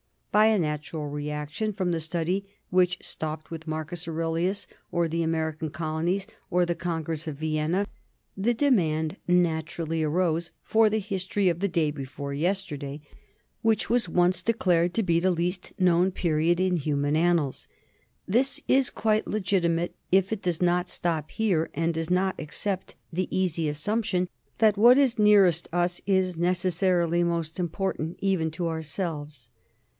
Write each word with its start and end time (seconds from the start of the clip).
By 0.31 0.45
a 0.45 0.57
natural 0.57 1.09
reaction 1.09 1.73
from 1.73 1.91
the 1.91 1.99
study 1.99 2.47
which 2.71 2.97
stopped 3.01 3.51
with 3.51 3.67
Marcus 3.67 4.07
Aurelius 4.07 4.65
or 4.91 5.07
the 5.07 5.21
American 5.23 5.69
colonies 5.69 6.25
or 6.49 6.65
the 6.65 6.73
Congress 6.73 7.27
of 7.27 7.35
Vienna, 7.35 7.85
the 8.35 8.53
demand 8.53 9.17
natu 9.27 9.79
rally 9.79 10.01
arose 10.03 10.51
for 10.63 10.89
the 10.89 10.97
history 10.99 11.49
of 11.49 11.59
the 11.59 11.67
day 11.67 11.91
before 11.91 12.33
yesterday, 12.33 13.01
which 13.61 13.89
was 13.91 14.07
once 14.09 14.41
declared 14.41 14.93
to 14.95 15.03
be 15.03 15.19
the 15.19 15.31
least 15.31 15.73
known 15.77 16.11
period 16.11 16.59
in 16.61 16.77
human 16.77 17.15
annals. 17.17 17.67
This 18.25 18.61
is 18.69 18.89
quite 18.89 19.27
legitimate 19.27 19.93
if 20.11 20.31
it 20.31 20.41
does 20.41 20.61
not 20.61 20.87
stop 20.89 21.29
here 21.29 21.69
and 21.75 21.93
does 21.93 22.09
not 22.09 22.39
accept 22.39 22.95
the 23.13 23.27
easy 23.37 23.67
assumption 23.67 24.29
that 24.59 24.77
what 24.77 24.97
is 24.97 25.19
nearest 25.19 25.67
us 25.73 26.01
is 26.07 26.37
necessarily 26.37 27.21
most 27.23 27.59
important, 27.59 28.17
even 28.19 28.49
to 28.51 28.69
ourselves. 28.69 29.49